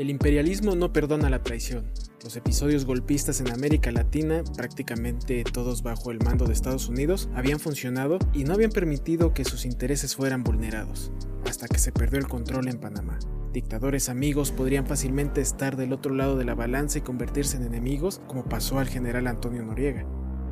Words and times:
El 0.00 0.08
imperialismo 0.08 0.74
no 0.76 0.94
perdona 0.94 1.28
la 1.28 1.42
traición. 1.42 1.84
Los 2.24 2.34
episodios 2.34 2.86
golpistas 2.86 3.42
en 3.42 3.50
América 3.50 3.92
Latina, 3.92 4.42
prácticamente 4.56 5.44
todos 5.44 5.82
bajo 5.82 6.10
el 6.10 6.20
mando 6.24 6.46
de 6.46 6.54
Estados 6.54 6.88
Unidos, 6.88 7.28
habían 7.34 7.60
funcionado 7.60 8.18
y 8.32 8.44
no 8.44 8.54
habían 8.54 8.70
permitido 8.70 9.34
que 9.34 9.44
sus 9.44 9.66
intereses 9.66 10.16
fueran 10.16 10.42
vulnerados, 10.42 11.12
hasta 11.46 11.68
que 11.68 11.78
se 11.78 11.92
perdió 11.92 12.18
el 12.18 12.28
control 12.28 12.68
en 12.68 12.80
Panamá. 12.80 13.18
Dictadores 13.52 14.08
amigos 14.08 14.52
podrían 14.52 14.86
fácilmente 14.86 15.42
estar 15.42 15.76
del 15.76 15.92
otro 15.92 16.14
lado 16.14 16.38
de 16.38 16.46
la 16.46 16.54
balanza 16.54 16.96
y 16.96 17.02
convertirse 17.02 17.58
en 17.58 17.64
enemigos, 17.64 18.22
como 18.26 18.44
pasó 18.44 18.78
al 18.78 18.88
general 18.88 19.26
Antonio 19.26 19.62
Noriega, 19.62 20.06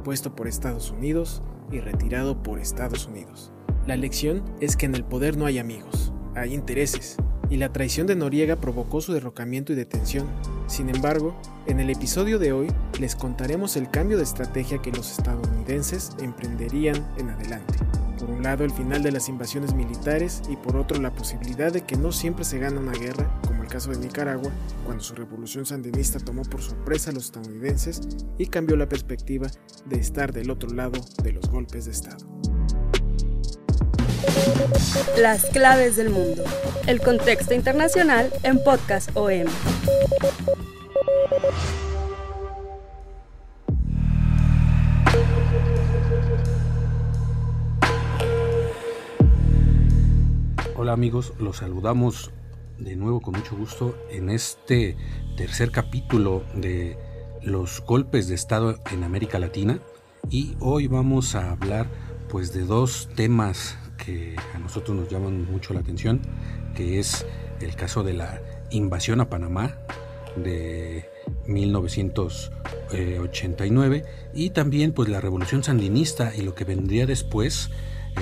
puesto 0.05 0.37
por 0.37 0.47
Estados 0.47 0.91
Unidos 0.91 1.43
y 1.73 1.81
retirado 1.81 2.43
por 2.43 2.59
Estados 2.61 3.07
Unidos. 3.07 3.51
La 3.87 3.97
lección 3.97 4.45
es 4.61 4.77
que 4.77 4.85
en 4.85 4.95
el 4.95 5.05
poder 5.05 5.39
no 5.39 5.47
hay 5.47 5.59
amigos, 5.59 6.13
hay 6.35 6.53
intereses, 6.53 7.17
y 7.51 7.57
la 7.57 7.73
traición 7.73 8.07
de 8.07 8.17
Noriega 8.17 8.57
provocó 8.57 9.01
su 9.01 9.13
derrocamiento 9.13 9.73
y 9.73 9.77
detención. 9.77 10.27
Sin 10.67 10.89
embargo, 10.89 11.35
en 11.67 11.81
el 11.81 11.91
episodio 11.91 12.39
de 12.39 12.53
hoy 12.53 12.69
les 13.01 13.17
contaremos 13.17 13.77
el 13.77 13.91
cambio 13.91 14.17
de 14.17 14.25
estrategia 14.25 14.83
que 14.83 14.93
los 14.93 15.11
estadounidenses 15.11 16.13
emprenderían 16.21 17.07
en 17.17 17.31
adelante. 17.31 17.79
Por 18.19 18.31
un 18.31 18.43
lado, 18.43 18.65
el 18.65 18.73
final 18.73 19.03
de 19.03 19.13
las 19.13 19.29
invasiones 19.29 19.75
militares 19.75 20.43
y 20.51 20.57
por 20.57 20.77
otro, 20.77 21.01
la 21.01 21.15
posibilidad 21.15 21.73
de 21.73 21.83
que 21.83 21.97
no 21.97 22.11
siempre 22.11 22.45
se 22.45 22.59
gana 22.59 22.81
una 22.81 22.93
guerra, 22.93 23.41
como 23.47 23.63
el 23.63 23.69
caso 23.69 23.91
de 23.91 23.99
Nicaragua, 23.99 24.51
cuando 24.85 25.05
su 25.05 25.15
revolución 25.15 25.65
sandinista 25.65 26.19
tomó 26.19 26.43
por 26.43 26.61
sorpresa 26.61 27.11
a 27.11 27.15
los 27.15 27.27
estadounidenses 27.27 28.01
y 28.37 28.47
cambió 28.47 28.77
la 28.77 28.89
perspectiva 28.89 29.49
de 29.87 30.01
estar 30.01 30.33
del 30.33 30.51
otro 30.51 30.71
lado 30.71 31.01
de 31.23 31.33
los 31.33 31.49
golpes 31.49 31.85
de 31.85 31.93
Estado. 31.93 32.38
Las 35.19 35.47
claves 35.47 35.97
del 35.97 36.11
mundo. 36.11 36.45
El 36.87 37.01
contexto 37.01 37.55
internacional 37.55 38.31
en 38.43 38.63
Podcast 38.63 39.11
OM. 39.15 39.47
Hola 50.77 50.93
amigos, 50.93 51.33
los 51.39 51.59
saludamos 51.59 52.31
de 52.79 52.97
nuevo 52.97 53.21
con 53.21 53.35
mucho 53.35 53.57
gusto 53.57 53.97
en 54.11 54.31
este 54.31 54.97
tercer 55.37 55.71
capítulo 55.71 56.45
de 56.55 56.97
los 57.43 57.81
golpes 57.81 58.29
de 58.29 58.35
Estado 58.35 58.79
en 58.93 59.05
América 59.05 59.39
Latina 59.39 59.81
y 60.31 60.57
hoy 60.61 60.87
vamos 60.87 61.35
a 61.35 61.51
hablar 61.51 61.87
pues 62.29 62.53
de 62.53 62.65
dos 62.65 63.09
temas 63.17 63.77
que 64.05 64.35
a 64.55 64.59
nosotros 64.59 64.97
nos 64.97 65.09
llaman 65.09 65.49
mucho 65.51 65.75
la 65.75 65.81
atención, 65.81 66.21
que 66.75 66.99
es 66.99 67.27
el 67.61 67.77
caso 67.77 68.03
de 68.03 68.15
la 68.15 68.41
invasión 68.71 69.21
a 69.21 69.29
Panamá 69.29 69.77
de 70.37 71.05
1989 71.47 74.05
y 74.35 74.51
también 74.51 74.93
pues 74.93 75.09
la 75.09 75.21
revolución 75.21 75.65
sandinista 75.65 76.35
y 76.35 76.43
lo 76.43 76.55
que 76.55 76.65
vendría 76.65 77.07
después, 77.07 77.71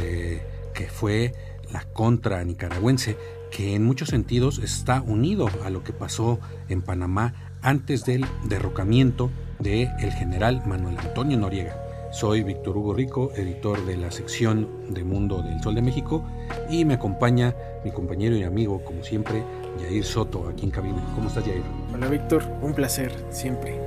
eh, 0.01 0.43
que 0.75 0.89
fue 0.89 1.35
la 1.71 1.85
contra 1.85 2.43
nicaragüense, 2.45 3.17
que 3.51 3.75
en 3.75 3.85
muchos 3.85 4.09
sentidos 4.09 4.59
está 4.59 5.03
unido 5.03 5.49
a 5.65 5.71
lo 5.71 5.83
que 5.85 5.93
pasó 5.93 6.41
en 6.69 6.83
Panamá 6.83 7.53
antes 7.63 8.05
del 8.05 8.27
derrocamiento 8.45 9.31
del 9.59 9.89
el 10.01 10.13
general 10.13 10.63
Manuel 10.67 10.99
Antonio 10.99 11.39
Noriega. 11.39 11.86
Soy 12.17 12.45
Víctor 12.45 12.79
Hugo 12.79 12.95
Rico, 12.95 13.31
editor 13.37 13.85
de 13.85 13.95
la 13.95 14.11
sección 14.11 14.95
de 14.95 15.05
Mundo 15.05 15.43
del 15.43 15.63
Sol 15.63 15.75
de 15.75 15.83
México 15.83 16.25
y 16.71 16.87
me 16.87 16.95
acompaña 16.95 17.55
mi 17.85 17.91
compañero 17.91 18.35
y 18.35 18.43
amigo, 18.43 18.83
como 18.83 19.05
siempre, 19.05 19.45
Yair 19.83 20.03
Soto, 20.03 20.49
aquí 20.49 20.65
en 20.65 20.71
cabina. 20.71 21.05
¿Cómo 21.15 21.29
estás, 21.29 21.45
Yair? 21.45 21.61
Hola, 21.93 22.09
Víctor. 22.09 22.43
Un 22.63 22.73
placer, 22.73 23.13
siempre. 23.29 23.79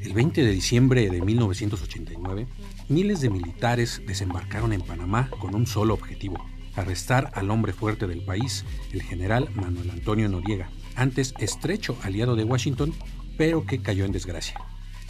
El 0.00 0.14
20 0.14 0.42
de 0.42 0.52
diciembre 0.52 1.10
de 1.10 1.20
1989, 1.20 2.46
miles 2.88 3.20
de 3.20 3.28
militares 3.28 4.00
desembarcaron 4.06 4.72
en 4.72 4.80
Panamá 4.80 5.28
con 5.38 5.54
un 5.54 5.66
solo 5.66 5.92
objetivo, 5.92 6.42
arrestar 6.76 7.30
al 7.34 7.50
hombre 7.50 7.74
fuerte 7.74 8.06
del 8.06 8.24
país, 8.24 8.64
el 8.94 9.02
general 9.02 9.50
Manuel 9.54 9.90
Antonio 9.90 10.30
Noriega, 10.30 10.70
antes 10.94 11.34
estrecho 11.38 11.94
aliado 12.02 12.36
de 12.36 12.44
Washington 12.44 12.94
pero 13.36 13.66
que 13.66 13.82
cayó 13.82 14.04
en 14.04 14.12
desgracia. 14.12 14.60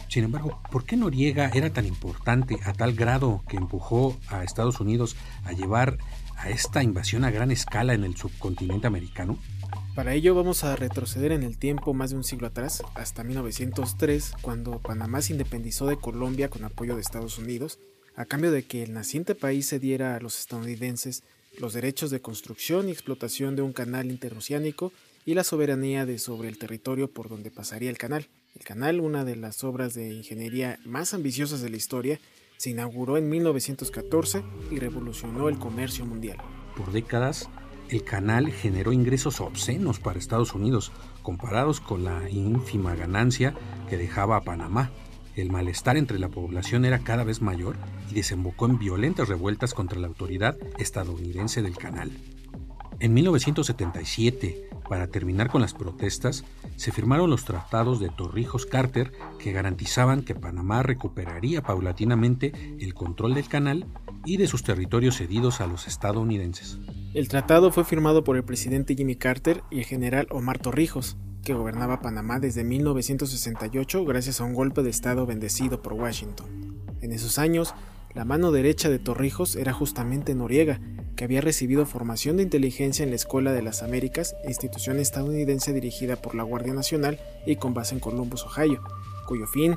Sin 0.09 0.23
embargo, 0.23 0.61
¿por 0.71 0.85
qué 0.85 0.95
Noriega 0.95 1.49
era 1.53 1.71
tan 1.71 1.85
importante 1.85 2.57
a 2.63 2.73
tal 2.73 2.93
grado 2.93 3.43
que 3.47 3.57
empujó 3.57 4.17
a 4.29 4.43
Estados 4.43 4.79
Unidos 4.79 5.17
a 5.43 5.51
llevar 5.51 5.97
a 6.37 6.49
esta 6.49 6.81
invasión 6.81 7.25
a 7.25 7.31
gran 7.31 7.51
escala 7.51 7.93
en 7.93 8.03
el 8.03 8.15
subcontinente 8.15 8.87
americano? 8.87 9.37
Para 9.95 10.13
ello 10.13 10.35
vamos 10.35 10.63
a 10.63 10.75
retroceder 10.75 11.31
en 11.31 11.43
el 11.43 11.57
tiempo 11.57 11.93
más 11.93 12.11
de 12.11 12.17
un 12.17 12.23
siglo 12.23 12.47
atrás, 12.47 12.83
hasta 12.93 13.23
1903, 13.23 14.33
cuando 14.41 14.79
Panamá 14.79 15.21
se 15.21 15.33
independizó 15.33 15.87
de 15.87 15.97
Colombia 15.97 16.49
con 16.49 16.63
apoyo 16.63 16.95
de 16.95 17.01
Estados 17.01 17.37
Unidos, 17.37 17.79
a 18.15 18.25
cambio 18.25 18.51
de 18.51 18.63
que 18.63 18.83
el 18.83 18.93
naciente 18.93 19.35
país 19.35 19.67
cediera 19.69 20.15
a 20.15 20.19
los 20.19 20.39
estadounidenses 20.39 21.23
los 21.57 21.73
derechos 21.73 22.09
de 22.09 22.21
construcción 22.21 22.87
y 22.87 22.91
explotación 22.91 23.55
de 23.55 23.61
un 23.61 23.73
canal 23.73 24.11
interoceánico 24.11 24.91
y 25.25 25.33
la 25.33 25.43
soberanía 25.43 26.05
de 26.05 26.19
sobre 26.19 26.47
el 26.49 26.57
territorio 26.57 27.11
por 27.11 27.29
donde 27.29 27.51
pasaría 27.51 27.89
el 27.89 27.97
canal. 27.97 28.27
El 28.55 28.63
canal, 28.63 29.01
una 29.01 29.25
de 29.25 29.35
las 29.35 29.63
obras 29.63 29.93
de 29.93 30.13
ingeniería 30.13 30.79
más 30.85 31.13
ambiciosas 31.13 31.61
de 31.61 31.69
la 31.69 31.77
historia, 31.77 32.19
se 32.57 32.71
inauguró 32.71 33.17
en 33.17 33.29
1914 33.29 34.43
y 34.71 34.79
revolucionó 34.79 35.49
el 35.49 35.59
comercio 35.59 36.05
mundial. 36.05 36.37
Por 36.75 36.91
décadas, 36.91 37.49
el 37.89 38.03
canal 38.03 38.51
generó 38.51 38.91
ingresos 38.91 39.39
obscenos 39.39 39.99
para 39.99 40.19
Estados 40.19 40.53
Unidos, 40.53 40.91
comparados 41.21 41.79
con 41.79 42.03
la 42.03 42.29
ínfima 42.29 42.95
ganancia 42.95 43.53
que 43.89 43.97
dejaba 43.97 44.37
a 44.37 44.41
Panamá. 44.41 44.91
El 45.37 45.51
malestar 45.51 45.97
entre 45.97 46.17
la 46.17 46.29
población 46.29 46.83
era 46.83 46.99
cada 46.99 47.23
vez 47.23 47.43
mayor 47.43 47.77
y 48.09 48.15
desembocó 48.15 48.65
en 48.65 48.79
violentas 48.79 49.29
revueltas 49.29 49.75
contra 49.75 49.99
la 49.99 50.07
autoridad 50.07 50.57
estadounidense 50.79 51.61
del 51.61 51.77
canal. 51.77 52.11
En 52.99 53.13
1977, 53.13 54.67
para 54.89 55.05
terminar 55.05 55.51
con 55.51 55.61
las 55.61 55.75
protestas, 55.75 56.43
se 56.75 56.91
firmaron 56.91 57.29
los 57.29 57.45
tratados 57.45 57.99
de 57.99 58.09
Torrijos-Carter 58.09 59.11
que 59.37 59.51
garantizaban 59.51 60.23
que 60.23 60.33
Panamá 60.33 60.81
recuperaría 60.81 61.61
paulatinamente 61.61 62.75
el 62.79 62.95
control 62.95 63.35
del 63.35 63.47
canal 63.47 63.85
y 64.25 64.37
de 64.37 64.47
sus 64.47 64.63
territorios 64.63 65.17
cedidos 65.17 65.61
a 65.61 65.67
los 65.67 65.85
estadounidenses. 65.85 66.79
El 67.13 67.27
tratado 67.27 67.71
fue 67.71 67.85
firmado 67.85 68.23
por 68.23 68.37
el 68.37 68.43
presidente 68.43 68.95
Jimmy 68.95 69.15
Carter 69.15 69.61
y 69.69 69.79
el 69.79 69.85
general 69.85 70.27
Omar 70.31 70.57
Torrijos, 70.57 71.15
que 71.47 71.53
gobernaba 71.53 72.01
Panamá 72.01 72.41
desde 72.41 72.65
1968 72.65 74.03
gracias 74.03 74.41
a 74.41 74.43
un 74.43 74.53
golpe 74.53 74.83
de 74.83 74.89
Estado 74.89 75.25
bendecido 75.25 75.81
por 75.81 75.93
Washington. 75.93 76.83
En 76.99 77.13
esos 77.13 77.39
años, 77.39 77.73
la 78.13 78.25
mano 78.25 78.51
derecha 78.51 78.89
de 78.89 78.99
Torrijos 78.99 79.55
era 79.55 79.71
justamente 79.71 80.35
Noriega, 80.35 80.81
que 81.15 81.23
había 81.23 81.39
recibido 81.39 81.85
formación 81.85 82.35
de 82.35 82.43
inteligencia 82.43 83.03
en 83.03 83.11
la 83.11 83.15
Escuela 83.15 83.53
de 83.53 83.61
las 83.61 83.81
Américas, 83.81 84.35
institución 84.45 84.99
estadounidense 84.99 85.71
dirigida 85.71 86.17
por 86.17 86.35
la 86.35 86.43
Guardia 86.43 86.73
Nacional 86.73 87.17
y 87.45 87.55
con 87.55 87.73
base 87.73 87.95
en 87.95 88.01
Columbus, 88.01 88.43
Ohio, 88.43 88.83
cuyo 89.25 89.47
fin, 89.47 89.75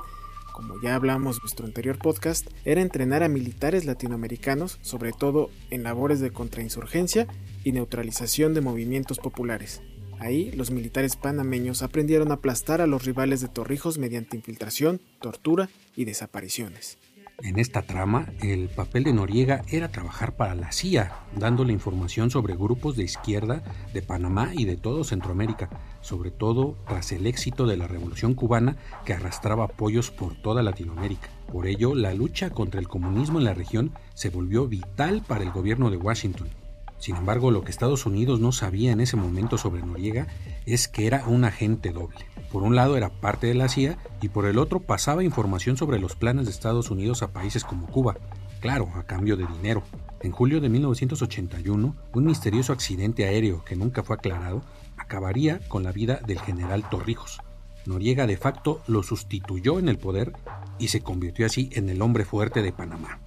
como 0.53 0.75
ya 0.83 0.97
hablamos 0.97 1.37
en 1.37 1.43
nuestro 1.43 1.67
anterior 1.67 1.99
podcast, 1.99 2.49
era 2.65 2.83
entrenar 2.83 3.23
a 3.23 3.29
militares 3.29 3.85
latinoamericanos, 3.85 4.81
sobre 4.83 5.12
todo 5.12 5.50
en 5.71 5.85
labores 5.85 6.19
de 6.19 6.33
contrainsurgencia 6.33 7.29
y 7.62 7.71
neutralización 7.71 8.55
de 8.55 8.61
movimientos 8.61 9.21
populares. 9.21 9.83
Ahí, 10.21 10.51
los 10.53 10.71
militares 10.71 11.17
panameños 11.17 11.83
aprendieron 11.83 12.31
a 12.31 12.35
aplastar 12.35 12.83
a 12.83 12.87
los 12.87 13.07
rivales 13.07 13.41
de 13.41 13.49
Torrijos 13.49 13.97
mediante 13.97 14.37
infiltración, 14.37 15.01
tortura 15.19 15.71
y 15.97 16.05
desapariciones. 16.05 16.99
En 17.43 17.59
esta 17.59 17.81
trama, 17.81 18.27
el 18.43 18.69
papel 18.69 19.05
de 19.05 19.15
Noriega 19.15 19.65
era 19.71 19.89
trabajar 19.89 20.37
para 20.37 20.55
la 20.55 20.73
CIA, 20.73 21.11
dándole 21.35 21.73
información 21.73 22.31
sobre 22.31 22.55
grupos 22.55 22.97
de 22.97 23.05
izquierda 23.05 23.63
de 23.95 24.03
Panamá 24.03 24.51
y 24.53 24.67
de 24.67 24.77
todo 24.77 25.05
Centroamérica, 25.05 25.71
sobre 26.03 26.31
todo 26.31 26.77
tras 26.87 27.13
el 27.13 27.27
éxito 27.27 27.67
de 27.67 27.79
la 27.79 27.89
Revolución 27.89 28.35
cubana 28.35 28.77
que 29.07 29.15
arrastraba 29.15 29.65
apoyos 29.65 30.11
por 30.11 30.35
toda 30.35 30.63
Latinoamérica. 30.63 31.31
Por 31.51 31.67
ello, 31.67 31.95
la 31.95 32.13
lucha 32.13 32.51
contra 32.51 32.79
el 32.79 32.89
comunismo 32.89 33.39
en 33.39 33.47
la 33.47 33.55
región 33.55 33.93
se 34.13 34.29
volvió 34.29 34.69
vital 34.69 35.23
para 35.27 35.43
el 35.43 35.51
gobierno 35.51 35.91
de 35.91 35.97
Washington. 35.97 36.51
Sin 37.00 37.17
embargo, 37.17 37.50
lo 37.50 37.64
que 37.64 37.70
Estados 37.70 38.05
Unidos 38.05 38.41
no 38.41 38.52
sabía 38.52 38.93
en 38.93 39.00
ese 39.00 39.17
momento 39.17 39.56
sobre 39.56 39.82
Noriega 39.82 40.29
es 40.67 40.87
que 40.87 41.06
era 41.06 41.26
un 41.26 41.44
agente 41.44 41.93
doble. 41.93 42.19
Por 42.52 42.62
un 42.62 42.76
lado 42.76 42.97
era 42.97 43.08
parte 43.08 43.47
de 43.47 43.55
la 43.55 43.69
CIA 43.69 43.97
y 44.20 44.29
por 44.29 44.44
el 44.44 44.58
otro 44.58 44.81
pasaba 44.81 45.25
información 45.25 45.79
sobre 45.79 45.99
los 45.99 46.14
planes 46.14 46.44
de 46.44 46.52
Estados 46.52 46.91
Unidos 46.91 47.23
a 47.23 47.32
países 47.32 47.64
como 47.64 47.87
Cuba, 47.87 48.19
claro, 48.61 48.91
a 48.94 49.05
cambio 49.05 49.38
de 49.38 49.47
dinero. 49.47 49.82
En 50.20 50.31
julio 50.31 50.61
de 50.61 50.69
1981, 50.69 51.97
un 52.12 52.25
misterioso 52.25 52.75
accidente 52.75 53.25
aéreo 53.25 53.64
que 53.64 53.76
nunca 53.76 54.02
fue 54.02 54.17
aclarado 54.17 54.62
acabaría 54.99 55.61
con 55.69 55.82
la 55.82 55.93
vida 55.93 56.20
del 56.26 56.38
general 56.41 56.87
Torrijos. 56.91 57.41
Noriega 57.87 58.26
de 58.26 58.37
facto 58.37 58.82
lo 58.87 59.02
sustituyó 59.02 59.79
en 59.79 59.88
el 59.88 59.97
poder 59.97 60.35
y 60.79 60.88
se 60.88 61.00
convirtió 61.00 61.47
así 61.47 61.70
en 61.73 61.88
el 61.88 62.02
hombre 62.02 62.26
fuerte 62.26 62.61
de 62.61 62.73
Panamá. 62.73 63.20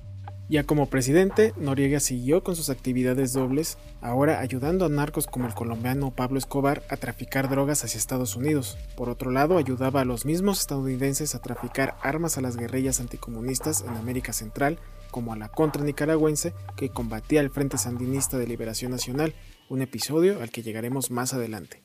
Ya 0.49 0.65
como 0.65 0.87
presidente, 0.87 1.53
Noriega 1.57 1.99
siguió 1.99 2.43
con 2.43 2.55
sus 2.55 2.69
actividades 2.69 3.31
dobles, 3.31 3.77
ahora 4.01 4.39
ayudando 4.41 4.85
a 4.85 4.89
narcos 4.89 5.25
como 5.25 5.47
el 5.47 5.53
colombiano 5.53 6.11
Pablo 6.11 6.37
Escobar 6.37 6.83
a 6.89 6.97
traficar 6.97 7.49
drogas 7.49 7.83
hacia 7.83 7.97
Estados 7.97 8.35
Unidos. 8.35 8.77
Por 8.97 9.09
otro 9.09 9.31
lado, 9.31 9.57
ayudaba 9.57 10.01
a 10.01 10.05
los 10.05 10.25
mismos 10.25 10.59
estadounidenses 10.59 11.33
a 11.33 11.41
traficar 11.41 11.95
armas 12.01 12.37
a 12.37 12.41
las 12.41 12.57
guerrillas 12.57 12.99
anticomunistas 12.99 13.85
en 13.87 13.95
América 13.95 14.33
Central, 14.33 14.79
como 15.11 15.31
a 15.31 15.37
la 15.37 15.47
contra 15.47 15.83
nicaragüense 15.83 16.53
que 16.75 16.89
combatía 16.89 17.39
el 17.39 17.49
Frente 17.49 17.77
Sandinista 17.77 18.37
de 18.37 18.47
Liberación 18.47 18.91
Nacional, 18.91 19.33
un 19.69 19.81
episodio 19.81 20.41
al 20.41 20.49
que 20.49 20.61
llegaremos 20.61 21.09
más 21.09 21.33
adelante. 21.33 21.83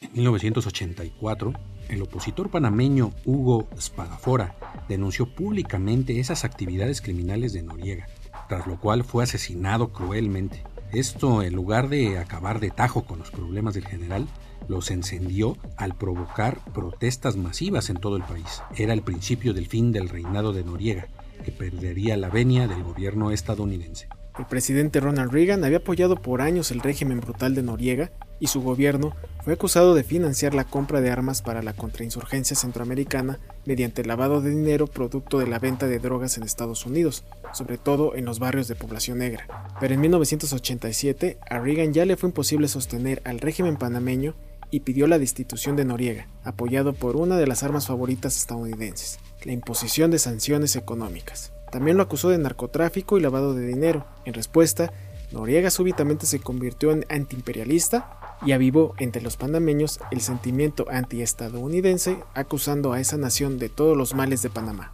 En 0.00 0.12
1984, 0.12 1.52
el 1.88 2.02
opositor 2.02 2.50
panameño 2.50 3.12
Hugo 3.24 3.68
Spadafora 3.80 4.56
denunció 4.88 5.26
públicamente 5.26 6.20
esas 6.20 6.44
actividades 6.44 7.00
criminales 7.00 7.52
de 7.52 7.62
Noriega, 7.62 8.06
tras 8.48 8.66
lo 8.66 8.78
cual 8.78 9.04
fue 9.04 9.24
asesinado 9.24 9.92
cruelmente. 9.92 10.62
Esto, 10.92 11.42
en 11.42 11.54
lugar 11.54 11.88
de 11.88 12.18
acabar 12.18 12.60
de 12.60 12.70
tajo 12.70 13.04
con 13.04 13.18
los 13.18 13.30
problemas 13.30 13.74
del 13.74 13.86
general, 13.86 14.26
los 14.68 14.90
encendió 14.90 15.56
al 15.76 15.96
provocar 15.96 16.60
protestas 16.72 17.36
masivas 17.36 17.90
en 17.90 17.96
todo 17.96 18.16
el 18.16 18.22
país. 18.22 18.62
Era 18.76 18.92
el 18.92 19.02
principio 19.02 19.54
del 19.54 19.66
fin 19.66 19.92
del 19.92 20.08
reinado 20.08 20.52
de 20.52 20.64
Noriega, 20.64 21.08
que 21.44 21.52
perdería 21.52 22.16
la 22.16 22.30
venia 22.30 22.66
del 22.66 22.82
gobierno 22.82 23.30
estadounidense. 23.30 24.08
El 24.38 24.44
presidente 24.44 25.00
Ronald 25.00 25.32
Reagan 25.32 25.64
había 25.64 25.78
apoyado 25.78 26.16
por 26.16 26.42
años 26.42 26.70
el 26.70 26.80
régimen 26.80 27.20
brutal 27.20 27.54
de 27.54 27.62
Noriega 27.62 28.12
y 28.38 28.48
su 28.48 28.60
gobierno 28.60 29.16
fue 29.42 29.54
acusado 29.54 29.94
de 29.94 30.04
financiar 30.04 30.52
la 30.52 30.64
compra 30.64 31.00
de 31.00 31.10
armas 31.10 31.40
para 31.40 31.62
la 31.62 31.72
contrainsurgencia 31.72 32.54
centroamericana 32.54 33.38
mediante 33.64 34.04
lavado 34.04 34.42
de 34.42 34.50
dinero 34.50 34.88
producto 34.88 35.38
de 35.38 35.46
la 35.46 35.58
venta 35.58 35.86
de 35.86 35.98
drogas 35.98 36.36
en 36.36 36.42
Estados 36.42 36.84
Unidos, 36.84 37.24
sobre 37.54 37.78
todo 37.78 38.14
en 38.14 38.26
los 38.26 38.38
barrios 38.38 38.68
de 38.68 38.74
población 38.74 39.18
negra. 39.18 39.46
Pero 39.80 39.94
en 39.94 40.00
1987 40.00 41.38
a 41.48 41.58
Reagan 41.58 41.94
ya 41.94 42.04
le 42.04 42.18
fue 42.18 42.28
imposible 42.28 42.68
sostener 42.68 43.22
al 43.24 43.40
régimen 43.40 43.76
panameño 43.76 44.34
y 44.70 44.80
pidió 44.80 45.06
la 45.06 45.18
destitución 45.18 45.76
de 45.76 45.86
Noriega, 45.86 46.28
apoyado 46.44 46.92
por 46.92 47.16
una 47.16 47.38
de 47.38 47.46
las 47.46 47.62
armas 47.62 47.86
favoritas 47.86 48.36
estadounidenses, 48.36 49.18
la 49.44 49.52
imposición 49.52 50.10
de 50.10 50.18
sanciones 50.18 50.76
económicas. 50.76 51.55
También 51.70 51.96
lo 51.96 52.02
acusó 52.02 52.28
de 52.28 52.38
narcotráfico 52.38 53.18
y 53.18 53.20
lavado 53.20 53.54
de 53.54 53.66
dinero. 53.66 54.06
En 54.24 54.34
respuesta, 54.34 54.92
Noriega 55.32 55.70
súbitamente 55.70 56.26
se 56.26 56.40
convirtió 56.40 56.92
en 56.92 57.04
antiimperialista 57.08 58.38
y 58.44 58.52
avivó 58.52 58.94
entre 58.98 59.22
los 59.22 59.36
panameños 59.36 59.98
el 60.10 60.20
sentimiento 60.20 60.86
antiestadounidense, 60.88 62.22
acusando 62.34 62.92
a 62.92 63.00
esa 63.00 63.16
nación 63.16 63.58
de 63.58 63.68
todos 63.68 63.96
los 63.96 64.14
males 64.14 64.42
de 64.42 64.50
Panamá. 64.50 64.92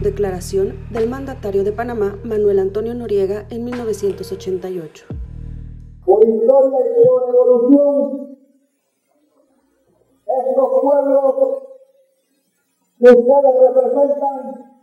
Declaración 0.00 0.86
del 0.90 1.08
mandatario 1.08 1.62
de 1.62 1.72
Panamá, 1.72 2.18
Manuel 2.24 2.58
Antonio 2.58 2.94
Noriega, 2.94 3.46
en 3.50 3.64
1988. 3.64 5.04
Por 6.04 6.24
historia 6.24 6.78
y 6.80 7.06
por 7.06 7.28
evolución, 7.28 8.38
estos 10.26 10.80
pueblos 10.80 11.69
que 13.00 13.10
ustedes 13.10 13.74
representan, 13.74 14.82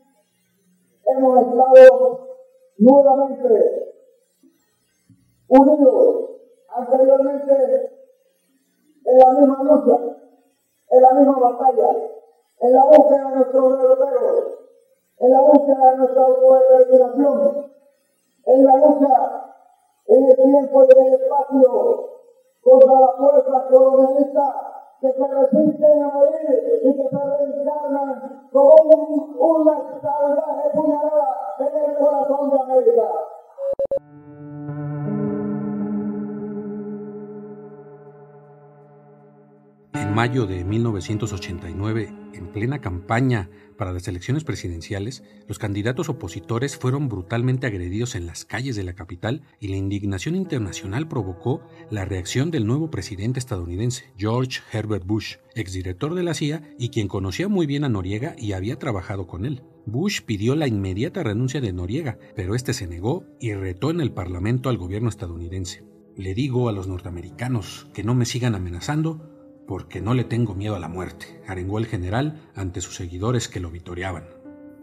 hemos 1.06 1.42
estado 1.42 2.28
nuevamente 2.80 3.94
unidos. 5.48 6.24
Anteriormente 6.70 7.92
en 9.06 9.18
la 9.18 9.32
misma 9.32 9.64
lucha, 9.64 9.98
en 10.90 11.02
la 11.02 11.14
misma 11.14 11.40
batalla, 11.40 11.90
en 12.60 12.74
la 12.74 12.86
búsqueda 12.86 13.30
de 13.30 13.36
nuestros 13.36 13.84
herederos, 13.84 14.60
en 15.20 15.32
la 15.32 15.42
búsqueda 15.42 15.92
de 15.92 15.98
nuestra 15.98 16.24
autodeterminación, 16.24 17.72
en 18.46 18.66
la 18.66 18.76
lucha 18.76 19.48
en 20.08 20.24
el 20.24 20.36
tiempo 20.36 20.84
y 20.84 20.98
en 20.98 21.06
el 21.06 21.14
espacio 21.22 22.10
contra 22.62 23.00
la 23.00 23.12
fuerza 23.14 23.68
colonialista 23.70 24.77
que 25.00 25.12
se 25.12 25.28
resisten 25.28 26.04
a 26.04 26.08
morir 26.10 26.82
y 26.84 26.96
que 26.96 27.10
se 27.10 27.18
reencarnan 27.18 28.50
como 28.52 29.36
una 29.40 30.00
salvaje 30.02 30.70
puñalada 30.74 31.56
en 31.60 31.90
el 31.90 31.98
corazón 31.98 32.50
de 32.50 32.60
América. 32.62 33.04
Mayo 40.18 40.48
de 40.48 40.66
1989, 40.66 42.12
en 42.34 42.48
plena 42.48 42.82
campaña 42.82 43.52
para 43.78 43.94
las 43.94 44.08
elecciones 44.08 44.44
presidenciales, 44.44 45.22
los 45.48 45.60
candidatos 45.60 46.10
opositores 46.10 46.76
fueron 46.76 47.08
brutalmente 47.08 47.68
agredidos 47.68 48.16
en 48.16 48.26
las 48.26 48.44
calles 48.44 48.76
de 48.76 48.84
la 48.84 48.96
capital 48.96 49.44
y 49.60 49.68
la 49.68 49.76
indignación 49.76 50.36
internacional 50.36 51.08
provocó 51.08 51.62
la 51.92 52.04
reacción 52.04 52.50
del 52.50 52.66
nuevo 52.66 52.90
presidente 52.90 53.38
estadounidense, 53.38 54.12
George 54.18 54.62
Herbert 54.74 55.06
Bush, 55.06 55.36
exdirector 55.54 56.16
de 56.16 56.24
la 56.24 56.34
CIA 56.34 56.64
y 56.80 56.90
quien 56.90 57.08
conocía 57.08 57.48
muy 57.48 57.68
bien 57.68 57.84
a 57.84 57.90
Noriega 57.90 58.36
y 58.40 58.54
había 58.54 58.80
trabajado 58.80 59.28
con 59.28 59.46
él. 59.46 59.62
Bush 59.86 60.22
pidió 60.22 60.56
la 60.56 60.68
inmediata 60.68 61.22
renuncia 61.22 61.62
de 61.62 61.74
Noriega, 61.74 62.18
pero 62.36 62.56
este 62.56 62.74
se 62.74 62.88
negó 62.88 63.24
y 63.40 63.54
retó 63.54 63.92
en 63.92 64.02
el 64.02 64.12
Parlamento 64.12 64.70
al 64.70 64.80
gobierno 64.80 65.10
estadounidense. 65.10 65.84
Le 66.16 66.34
digo 66.34 66.70
a 66.70 66.72
los 66.72 66.88
norteamericanos 66.88 67.88
que 67.94 68.04
no 68.04 68.16
me 68.16 68.26
sigan 68.26 68.56
amenazando 68.56 69.37
porque 69.68 70.02
no 70.02 70.14
le 70.14 70.24
tengo 70.24 70.56
miedo 70.56 70.76
a 70.76 70.80
la 70.80 70.88
muerte, 70.88 71.42
arengó 71.46 71.78
el 71.78 71.86
general 71.86 72.50
ante 72.56 72.82
sus 72.82 72.96
seguidores 72.96 73.48
que 73.48 73.60
lo 73.60 73.70
vitoreaban. 73.70 74.24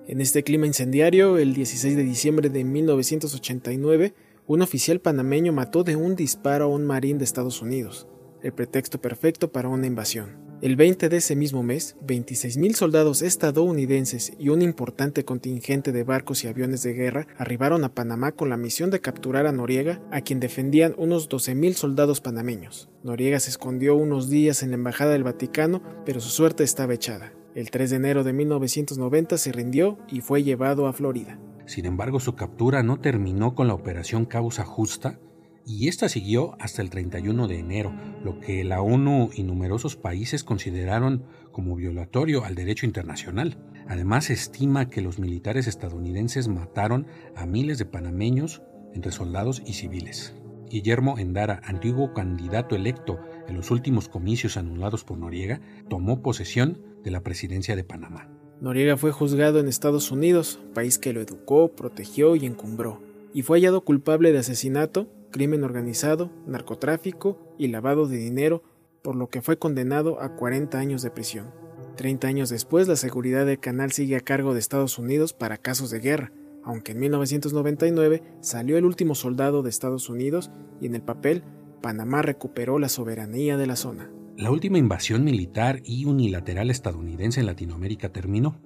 En 0.07 0.21
este 0.21 0.45
clima 0.45 0.67
incendiario, 0.67 1.39
el 1.39 1.55
16 1.55 1.97
de 1.97 2.05
diciembre 2.05 2.51
de 2.51 2.63
1989, 2.63 4.15
un 4.47 4.61
oficial 4.61 5.01
panameño 5.01 5.53
mató 5.53 5.83
de 5.83 5.97
un 5.97 6.15
disparo 6.15 6.67
a 6.67 6.69
un 6.69 6.85
marín 6.85 7.17
de 7.17 7.25
Estados 7.25 7.63
Unidos, 7.63 8.07
el 8.43 8.53
pretexto 8.53 9.01
perfecto 9.01 9.51
para 9.51 9.71
una 9.71 9.87
invasión. 9.87 10.44
El 10.65 10.77
20 10.77 11.11
de 11.11 11.19
ese 11.19 11.37
mismo 11.37 11.63
mes, 11.63 11.95
26.000 12.07 12.73
soldados 12.73 13.21
estadounidenses 13.21 14.33
y 14.39 14.49
un 14.49 14.63
importante 14.63 15.23
contingente 15.23 15.93
de 15.93 16.05
barcos 16.05 16.43
y 16.43 16.49
aviones 16.49 16.83
de 16.83 16.95
guerra 16.95 17.27
arribaron 17.37 17.85
a 17.85 17.91
Panamá 17.91 18.33
con 18.33 18.49
la 18.49 18.57
misión 18.57 18.89
de 18.89 19.03
capturar 19.03 19.47
a 19.47 19.53
Noriega, 19.53 20.01
a 20.11 20.23
quien 20.23 20.41
defendían 20.41 20.95
unos 20.97 21.29
12.000 21.29 21.75
soldados 21.75 22.23
panameños. 22.23 22.89
Noriega 23.03 23.41
se 23.41 23.51
escondió 23.51 23.95
unos 23.95 24.31
días 24.31 24.63
en 24.63 24.71
la 24.71 24.77
Embajada 24.77 25.13
del 25.13 25.23
Vaticano, 25.23 25.83
pero 26.07 26.21
su 26.21 26.31
suerte 26.31 26.65
estaba 26.65 26.95
echada. 26.95 27.35
El 27.55 27.71
3 27.71 27.91
de 27.91 27.97
enero 27.97 28.25
de 28.25 28.33
1990 28.33 29.37
se 29.37 29.53
rindió 29.53 29.99
y 30.09 30.23
fue 30.23 30.45
llevado 30.45 30.87
a 30.87 30.95
Florida. 30.95 31.39
Sin 31.67 31.85
embargo, 31.85 32.21
su 32.21 32.37
captura 32.37 32.83
no 32.83 33.01
terminó 33.01 33.55
con 33.55 33.69
la 33.69 33.75
operación 33.75 34.25
Causa 34.25 34.65
Justa, 34.65 35.21
y 35.67 35.89
esta 35.89 36.09
siguió 36.09 36.57
hasta 36.61 36.83
el 36.83 36.91
31 36.91 37.49
de 37.49 37.59
enero, 37.59 37.93
lo 38.23 38.39
que 38.39 38.65
la 38.65 38.83
ONU 38.83 39.31
y 39.35 39.43
numerosos 39.43 39.97
países 39.97 40.45
consideraron 40.45 41.25
como 41.53 41.77
violatorio 41.77 42.45
al 42.45 42.55
derecho 42.55 42.87
internacional. 42.87 43.59
Además, 43.89 44.27
se 44.27 44.35
estima 44.35 44.91
que 44.91 45.01
los 45.01 45.19
militares 45.19 45.67
estadounidenses 45.67 46.49
mataron 46.49 47.07
a 47.37 47.47
miles 47.47 47.79
de 47.79 47.87
panameños, 47.87 48.63
entre 48.95 49.13
soldados 49.13 49.63
y 49.67 49.75
civiles. 49.75 50.35
Guillermo 50.69 51.19
Endara, 51.19 51.61
antiguo 51.65 52.13
candidato 52.15 52.75
electo 52.75 53.21
en 53.49 53.57
los 53.57 53.71
últimos 53.71 54.09
comicios 54.09 54.57
anulados 54.57 55.05
por 55.05 55.19
Noriega, 55.19 55.61
tomó 55.89 56.23
posesión 56.23 56.83
de 57.03 57.11
la 57.11 57.23
presidencia 57.23 57.77
de 57.77 57.85
Panamá. 57.85 58.29
Noriega 58.61 58.97
fue 58.97 59.13
juzgado 59.13 59.61
en 59.61 59.69
Estados 59.69 60.11
Unidos, 60.11 60.59
país 60.75 60.99
que 60.99 61.13
lo 61.13 61.21
educó, 61.21 61.75
protegió 61.77 62.35
y 62.37 62.47
encumbró, 62.47 63.03
y 63.35 63.43
fue 63.43 63.59
hallado 63.59 63.85
culpable 63.85 64.33
de 64.33 64.39
asesinato, 64.39 65.09
crimen 65.35 65.65
organizado, 65.65 66.31
narcotráfico 66.47 67.41
y 67.59 67.67
lavado 67.67 68.07
de 68.07 68.19
dinero, 68.19 68.63
por 69.03 69.17
lo 69.17 69.31
que 69.31 69.43
fue 69.43 69.59
condenado 69.59 70.23
a 70.23 70.37
40 70.37 70.79
años 70.79 71.03
de 71.03 71.11
prisión. 71.11 71.51
Treinta 71.97 72.29
años 72.29 72.51
después, 72.51 72.87
la 72.87 72.95
seguridad 72.95 73.45
del 73.45 73.59
canal 73.59 73.91
sigue 73.91 74.15
a 74.15 74.21
cargo 74.21 74.55
de 74.55 74.61
Estados 74.61 74.97
Unidos 74.97 75.33
para 75.33 75.59
casos 75.59 75.91
de 75.91 75.99
guerra, 75.99 76.31
aunque 76.63 76.93
en 76.93 77.01
1999 77.01 78.23
salió 78.43 78.79
el 78.79 78.85
último 78.85 79.17
soldado 79.17 79.65
de 79.65 79.71
Estados 79.71 80.09
Unidos 80.09 80.53
y 80.81 80.87
en 80.87 80.95
el 80.95 81.03
papel 81.03 81.43
Panamá 81.83 82.23
recuperó 82.23 82.79
la 82.79 82.89
soberanía 82.89 83.57
de 83.57 83.67
la 83.67 83.75
zona. 83.75 84.13
La 84.37 84.53
última 84.53 84.79
invasión 84.79 85.25
militar 85.25 85.81
y 85.85 86.05
unilateral 86.05 86.71
estadounidense 86.71 87.41
en 87.41 87.47
Latinoamérica 87.47 88.13
terminó, 88.13 88.61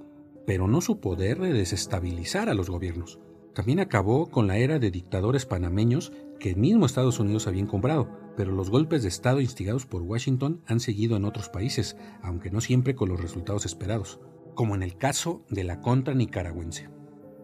pero 0.47 0.69
no 0.69 0.83
su 0.83 1.01
poder 1.01 1.39
de 1.39 1.55
desestabilizar 1.55 2.51
a 2.51 2.55
los 2.55 2.69
gobiernos. 2.69 3.21
También 3.59 3.81
acabó 3.81 4.31
con 4.31 4.47
la 4.47 4.57
era 4.57 4.79
de 4.79 4.93
dictadores 4.93 5.45
panameños 5.45 6.13
que 6.39 6.51
el 6.51 6.57
mismo 6.59 6.87
Estados 6.87 7.19
Unidos 7.19 7.49
habían 7.49 7.67
comprado, 7.67 8.09
pero 8.37 8.53
los 8.53 8.71
golpes 8.71 9.03
de 9.03 9.09
Estado 9.09 9.41
instigados 9.41 9.85
por 9.85 10.03
Washington 10.03 10.63
han 10.69 10.79
seguido 10.79 11.17
en 11.17 11.25
otros 11.25 11.49
países, 11.49 11.97
aunque 12.23 12.53
no 12.53 12.61
siempre 12.61 12.95
con 12.95 13.09
los 13.09 13.21
resultados 13.21 13.67
esperados, 13.67 14.21
como 14.55 14.77
en 14.77 14.85
el 14.85 14.97
caso 14.97 15.45
de 15.51 15.65
la 15.65 15.81
contra 15.81 16.15
nicaragüense. 16.15 16.89